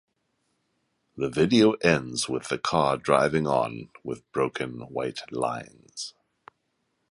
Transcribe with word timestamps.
The 1.15 1.29
video 1.29 1.73
ends 1.73 2.27
with 2.27 2.47
the 2.49 2.57
car 2.57 2.97
driving 2.97 3.45
on 3.45 3.89
with 4.03 4.23
broken 4.31 4.79
white 4.89 5.19
lines. 5.31 6.15